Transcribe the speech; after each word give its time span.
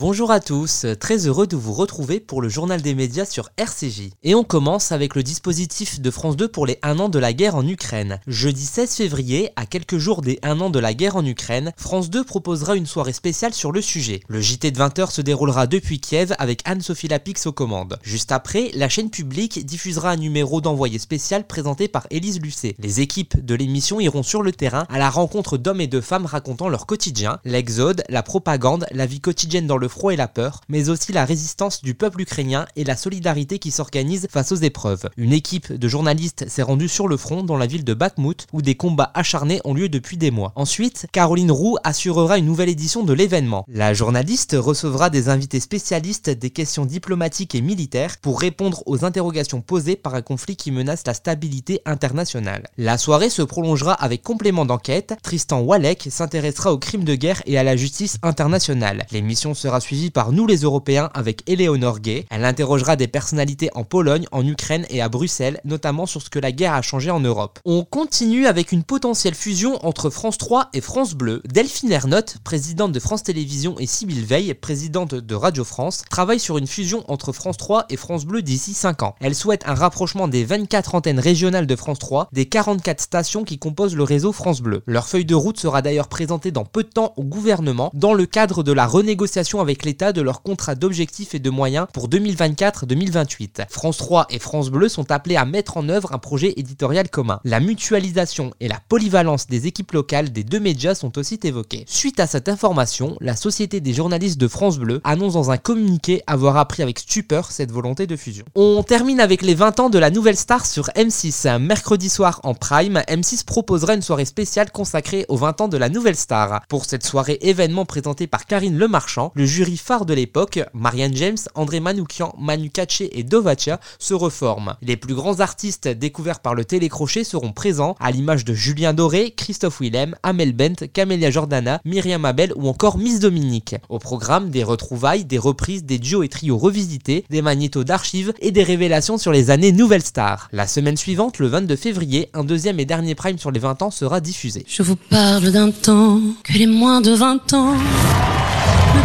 Bonjour 0.00 0.30
à 0.30 0.40
tous, 0.40 0.86
très 0.98 1.26
heureux 1.26 1.46
de 1.46 1.56
vous 1.56 1.74
retrouver 1.74 2.20
pour 2.20 2.40
le 2.40 2.48
journal 2.48 2.80
des 2.80 2.94
médias 2.94 3.26
sur 3.26 3.50
RCJ. 3.58 4.08
Et 4.22 4.34
on 4.34 4.44
commence 4.44 4.92
avec 4.92 5.14
le 5.14 5.22
dispositif 5.22 6.00
de 6.00 6.10
France 6.10 6.38
2 6.38 6.48
pour 6.48 6.64
les 6.64 6.78
1 6.82 6.98
an 7.00 7.10
de 7.10 7.18
la 7.18 7.34
guerre 7.34 7.54
en 7.54 7.68
Ukraine. 7.68 8.18
Jeudi 8.26 8.64
16 8.64 8.94
février, 8.94 9.50
à 9.56 9.66
quelques 9.66 9.98
jours 9.98 10.22
des 10.22 10.38
1 10.42 10.58
an 10.62 10.70
de 10.70 10.78
la 10.78 10.94
guerre 10.94 11.16
en 11.16 11.26
Ukraine, 11.26 11.74
France 11.76 12.08
2 12.08 12.24
proposera 12.24 12.76
une 12.76 12.86
soirée 12.86 13.12
spéciale 13.12 13.52
sur 13.52 13.72
le 13.72 13.82
sujet. 13.82 14.22
Le 14.28 14.40
JT 14.40 14.70
de 14.70 14.78
20h 14.80 15.10
se 15.10 15.20
déroulera 15.20 15.66
depuis 15.66 16.00
Kiev 16.00 16.34
avec 16.38 16.62
Anne-Sophie 16.64 17.08
Lapix 17.08 17.44
aux 17.44 17.52
commandes. 17.52 17.98
Juste 18.02 18.32
après, 18.32 18.70
la 18.72 18.88
chaîne 18.88 19.10
publique 19.10 19.66
diffusera 19.66 20.12
un 20.12 20.16
numéro 20.16 20.62
d'envoyé 20.62 20.98
spécial 20.98 21.46
présenté 21.46 21.88
par 21.88 22.06
Élise 22.08 22.40
Lucet. 22.40 22.74
Les 22.78 23.02
équipes 23.02 23.44
de 23.44 23.54
l'émission 23.54 24.00
iront 24.00 24.22
sur 24.22 24.40
le 24.40 24.52
terrain 24.52 24.86
à 24.88 24.98
la 24.98 25.10
rencontre 25.10 25.58
d'hommes 25.58 25.82
et 25.82 25.88
de 25.88 26.00
femmes 26.00 26.24
racontant 26.24 26.70
leur 26.70 26.86
quotidien, 26.86 27.38
l'exode, 27.44 28.02
la 28.08 28.22
propagande, 28.22 28.86
la 28.92 29.04
vie 29.04 29.20
quotidienne 29.20 29.66
dans 29.66 29.76
le 29.76 29.89
froid 29.90 30.12
et 30.12 30.16
la 30.16 30.28
peur, 30.28 30.62
mais 30.68 30.88
aussi 30.88 31.12
la 31.12 31.24
résistance 31.24 31.82
du 31.82 31.94
peuple 31.94 32.22
ukrainien 32.22 32.66
et 32.76 32.84
la 32.84 32.96
solidarité 32.96 33.58
qui 33.58 33.70
s'organise 33.70 34.28
face 34.30 34.52
aux 34.52 34.56
épreuves. 34.56 35.08
Une 35.16 35.32
équipe 35.32 35.72
de 35.72 35.88
journalistes 35.88 36.48
s'est 36.48 36.62
rendue 36.62 36.88
sur 36.88 37.08
le 37.08 37.16
front 37.16 37.42
dans 37.42 37.56
la 37.56 37.66
ville 37.66 37.84
de 37.84 37.94
Bakhmut 37.94 38.46
où 38.52 38.62
des 38.62 38.74
combats 38.74 39.10
acharnés 39.14 39.60
ont 39.64 39.74
lieu 39.74 39.88
depuis 39.88 40.16
des 40.16 40.30
mois. 40.30 40.52
Ensuite, 40.54 41.06
Caroline 41.12 41.50
Roux 41.50 41.76
assurera 41.84 42.38
une 42.38 42.46
nouvelle 42.46 42.68
édition 42.68 43.02
de 43.02 43.12
l'événement. 43.12 43.64
La 43.68 43.92
journaliste 43.92 44.56
recevra 44.58 45.10
des 45.10 45.28
invités 45.28 45.60
spécialistes 45.60 46.30
des 46.30 46.50
questions 46.50 46.86
diplomatiques 46.86 47.54
et 47.54 47.60
militaires 47.60 48.16
pour 48.22 48.40
répondre 48.40 48.82
aux 48.86 49.04
interrogations 49.04 49.60
posées 49.60 49.96
par 49.96 50.14
un 50.14 50.22
conflit 50.22 50.56
qui 50.56 50.70
menace 50.70 51.02
la 51.06 51.14
stabilité 51.14 51.80
internationale. 51.84 52.68
La 52.78 52.98
soirée 52.98 53.30
se 53.30 53.42
prolongera 53.42 53.92
avec 53.94 54.22
complément 54.22 54.64
d'enquête. 54.64 55.14
Tristan 55.22 55.60
Walek 55.60 56.08
s'intéressera 56.10 56.72
aux 56.72 56.78
crimes 56.78 57.04
de 57.04 57.14
guerre 57.14 57.42
et 57.46 57.58
à 57.58 57.62
la 57.62 57.76
justice 57.76 58.18
internationale. 58.22 59.06
L'émission 59.10 59.54
sera 59.54 59.79
suivie 59.80 60.10
par 60.10 60.32
nous 60.32 60.46
les 60.46 60.58
Européens 60.58 61.10
avec 61.14 61.48
Eleonore 61.48 62.00
Gay. 62.00 62.26
Elle 62.30 62.44
interrogera 62.44 62.96
des 62.96 63.08
personnalités 63.08 63.70
en 63.74 63.84
Pologne, 63.84 64.26
en 64.32 64.46
Ukraine 64.46 64.86
et 64.90 65.00
à 65.02 65.08
Bruxelles, 65.08 65.60
notamment 65.64 66.06
sur 66.06 66.22
ce 66.22 66.30
que 66.30 66.38
la 66.38 66.52
guerre 66.52 66.74
a 66.74 66.82
changé 66.82 67.10
en 67.10 67.20
Europe. 67.20 67.58
On 67.64 67.84
continue 67.84 68.46
avec 68.46 68.72
une 68.72 68.82
potentielle 68.82 69.34
fusion 69.34 69.84
entre 69.84 70.10
France 70.10 70.38
3 70.38 70.70
et 70.72 70.80
France 70.80 71.14
Bleu. 71.14 71.42
Delphine 71.44 71.92
Ernotte, 71.92 72.38
présidente 72.44 72.92
de 72.92 73.00
France 73.00 73.22
Télévisions, 73.22 73.78
et 73.78 73.86
Sybille 73.86 74.24
Veil, 74.24 74.54
présidente 74.54 75.14
de 75.14 75.34
Radio 75.34 75.64
France, 75.64 76.02
travaillent 76.10 76.40
sur 76.40 76.58
une 76.58 76.66
fusion 76.66 77.04
entre 77.08 77.32
France 77.32 77.56
3 77.56 77.86
et 77.90 77.96
France 77.96 78.24
Bleu 78.24 78.42
d'ici 78.42 78.74
5 78.74 79.02
ans. 79.02 79.14
Elle 79.20 79.34
souhaite 79.34 79.66
un 79.66 79.74
rapprochement 79.74 80.28
des 80.28 80.44
24 80.44 80.94
antennes 80.94 81.20
régionales 81.20 81.66
de 81.66 81.76
France 81.76 81.98
3, 81.98 82.28
des 82.32 82.46
44 82.46 83.00
stations 83.00 83.44
qui 83.44 83.58
composent 83.58 83.96
le 83.96 84.02
réseau 84.02 84.32
France 84.32 84.60
Bleu. 84.60 84.82
Leur 84.86 85.08
feuille 85.08 85.24
de 85.24 85.34
route 85.34 85.58
sera 85.58 85.82
d'ailleurs 85.82 86.08
présentée 86.08 86.50
dans 86.50 86.64
peu 86.64 86.82
de 86.82 86.88
temps 86.88 87.12
au 87.16 87.22
gouvernement 87.22 87.90
dans 87.94 88.14
le 88.14 88.26
cadre 88.26 88.62
de 88.62 88.72
la 88.72 88.86
renégociation 88.86 89.60
avec 89.60 89.69
l'État 89.84 90.12
de 90.12 90.20
leur 90.20 90.42
contrat 90.42 90.74
d'objectifs 90.74 91.34
et 91.34 91.38
de 91.38 91.50
moyens 91.50 91.86
pour 91.92 92.08
2024-2028. 92.08 93.66
France 93.70 93.96
3 93.98 94.26
et 94.30 94.38
France 94.38 94.70
Bleu 94.70 94.88
sont 94.88 95.10
appelés 95.10 95.36
à 95.36 95.44
mettre 95.44 95.76
en 95.76 95.88
œuvre 95.88 96.12
un 96.12 96.18
projet 96.18 96.54
éditorial 96.56 97.08
commun. 97.08 97.40
La 97.44 97.60
mutualisation 97.60 98.52
et 98.60 98.68
la 98.68 98.80
polyvalence 98.88 99.46
des 99.46 99.66
équipes 99.66 99.92
locales 99.92 100.32
des 100.32 100.44
deux 100.44 100.60
médias 100.60 100.94
sont 100.94 101.16
aussi 101.18 101.38
évoquées. 101.42 101.84
Suite 101.86 102.20
à 102.20 102.26
cette 102.26 102.48
information, 102.48 103.16
la 103.20 103.36
Société 103.36 103.80
des 103.80 103.94
journalistes 103.94 104.38
de 104.38 104.48
France 104.48 104.78
Bleu 104.78 105.00
annonce 105.04 105.34
dans 105.34 105.50
un 105.50 105.56
communiqué 105.56 106.22
avoir 106.26 106.56
appris 106.56 106.82
avec 106.82 106.98
stupeur 106.98 107.52
cette 107.52 107.70
volonté 107.70 108.06
de 108.06 108.16
fusion. 108.16 108.44
On 108.54 108.82
termine 108.82 109.20
avec 109.20 109.42
les 109.42 109.54
20 109.54 109.80
ans 109.80 109.90
de 109.90 109.98
la 109.98 110.10
nouvelle 110.10 110.36
star 110.36 110.66
sur 110.66 110.88
M6. 110.96 111.58
Mercredi 111.58 112.08
soir 112.08 112.40
en 112.42 112.54
prime, 112.54 113.02
M6 113.08 113.44
proposera 113.44 113.94
une 113.94 114.02
soirée 114.02 114.24
spéciale 114.24 114.70
consacrée 114.70 115.24
aux 115.28 115.36
20 115.36 115.60
ans 115.62 115.68
de 115.68 115.76
la 115.76 115.88
nouvelle 115.88 116.16
star. 116.16 116.62
Pour 116.68 116.84
cette 116.84 117.06
soirée 117.06 117.38
événement 117.40 117.84
présentée 117.84 118.26
par 118.26 118.46
Karine 118.46 118.76
Lemarchand, 118.76 119.32
le 119.34 119.46
jury 119.46 119.59
phare 119.76 120.06
de 120.06 120.14
l'époque, 120.14 120.60
Marianne 120.74 121.16
James, 121.16 121.38
André 121.54 121.80
Manoukian, 121.80 122.34
Manu 122.38 122.70
Katché 122.70 123.18
et 123.18 123.22
Dovatia, 123.22 123.80
se 123.98 124.14
reforment. 124.14 124.76
Les 124.82 124.96
plus 124.96 125.14
grands 125.14 125.40
artistes 125.40 125.88
découverts 125.88 126.40
par 126.40 126.54
le 126.54 126.64
télécrochet 126.64 127.24
seront 127.24 127.52
présents, 127.52 127.96
à 128.00 128.10
l'image 128.10 128.44
de 128.44 128.54
Julien 128.54 128.92
Doré, 128.92 129.32
Christophe 129.36 129.80
Willem, 129.80 130.14
Amel 130.22 130.52
Bent, 130.52 130.86
Camélia 130.92 131.30
Jordana, 131.30 131.80
Myriam 131.84 132.24
Abel 132.24 132.52
ou 132.56 132.68
encore 132.68 132.98
Miss 132.98 133.20
Dominique. 133.20 133.76
Au 133.88 133.98
programme, 133.98 134.50
des 134.50 134.64
retrouvailles, 134.64 135.24
des 135.24 135.38
reprises, 135.38 135.84
des 135.84 135.98
duos 135.98 136.22
et 136.22 136.28
trios 136.28 136.58
revisités, 136.58 137.24
des 137.30 137.42
magnétos 137.42 137.84
d'archives 137.84 138.32
et 138.40 138.50
des 138.50 138.62
révélations 138.62 139.18
sur 139.18 139.32
les 139.32 139.50
années 139.50 139.72
Nouvelle 139.72 140.02
Star. 140.02 140.48
La 140.52 140.66
semaine 140.66 140.96
suivante, 140.96 141.38
le 141.38 141.48
22 141.48 141.76
février, 141.76 142.30
un 142.34 142.44
deuxième 142.44 142.80
et 142.80 142.84
dernier 142.84 143.14
prime 143.14 143.38
sur 143.38 143.50
les 143.50 143.60
20 143.60 143.82
ans 143.82 143.90
sera 143.90 144.20
diffusé. 144.20 144.64
Je 144.68 144.82
vous 144.82 144.96
parle 144.96 145.50
d'un 145.50 145.70
temps 145.70 146.20
que 146.44 146.52
les 146.52 146.66
moins 146.66 147.00
de 147.00 147.12
20 147.12 147.52
ans 147.54 147.74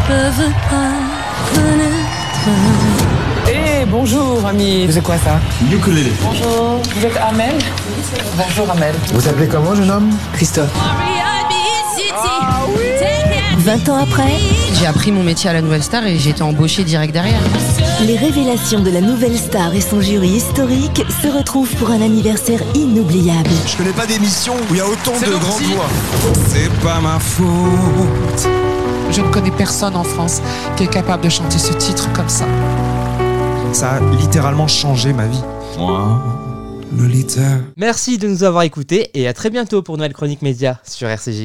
peuvent 0.07 0.51
pas 0.69 0.91
connaître. 1.53 2.49
Eh 3.47 3.85
bonjour 3.85 4.45
ami 4.47 4.85
Vous 4.85 4.97
êtes 4.97 5.03
quoi 5.03 5.17
ça? 5.17 5.39
Ukulélé. 5.71 6.11
Bonjour, 6.21 6.81
vous 6.95 7.05
êtes 7.05 7.17
Amel? 7.17 7.55
Bonjour 8.37 8.69
Amel. 8.71 8.93
Vous 9.13 9.27
appelez 9.27 9.47
comment, 9.47 9.75
jeune 9.75 9.91
homme? 9.91 10.09
Christophe. 10.33 10.69
20 13.57 13.89
ans 13.89 13.97
après, 14.03 14.33
J'ai 14.79 14.85
appris 14.85 15.11
mon 15.11 15.23
métier 15.23 15.49
à 15.49 15.53
la 15.53 15.61
Nouvelle 15.63 15.81
Star 15.81 16.05
et 16.05 16.19
j'ai 16.19 16.29
été 16.29 16.43
embauchée 16.43 16.83
direct 16.83 17.11
derrière. 17.11 17.39
les 18.05 18.15
révélations 18.15 18.81
de 18.81 18.91
la 18.91 19.01
nouvelle 19.01 19.35
star 19.35 19.73
et 19.73 19.81
son 19.81 20.01
jury 20.01 20.29
historique 20.29 21.03
se 21.23 21.27
retrouvent 21.27 21.73
pour 21.77 21.89
un 21.89 22.01
anniversaire 22.03 22.59
inoubliable. 22.75 23.49
Je 23.65 23.75
connais 23.75 23.89
pas 23.93 24.05
d'émission 24.05 24.53
où 24.69 24.73
il 24.75 24.77
y 24.77 24.81
a 24.81 24.85
autant 24.87 25.13
C'est 25.19 25.25
de 25.31 25.35
grandes 25.35 25.61
voix. 25.63 25.87
C'est 26.47 26.71
pas 26.83 26.99
ma 26.99 27.17
faute. 27.17 28.47
Je 29.15 29.21
ne 29.21 29.31
connais 29.31 29.51
personne 29.51 29.95
en 29.95 30.03
France 30.03 30.41
qui 30.75 30.83
est 30.83 30.91
capable 30.91 31.23
de 31.23 31.29
chanter 31.29 31.57
ce 31.57 31.71
titre 31.71 32.11
comme 32.11 32.27
ça. 32.27 32.43
Ça 33.71 33.93
a 33.93 33.99
littéralement 34.17 34.67
changé 34.67 35.13
ma 35.13 35.25
vie. 35.25 35.41
Moi, 35.77 36.21
Lolita. 36.97 37.39
Merci 37.77 38.17
de 38.17 38.27
nous 38.27 38.43
avoir 38.43 38.63
écoutés 38.63 39.11
et 39.13 39.25
à 39.29 39.33
très 39.33 39.49
bientôt 39.49 39.81
pour 39.81 39.97
Noël 39.97 40.11
Chronique 40.11 40.41
Média 40.41 40.81
sur 40.83 41.07
RCJ. 41.07 41.43